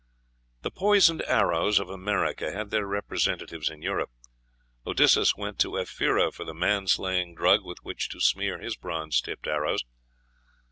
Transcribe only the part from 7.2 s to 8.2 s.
drug with which to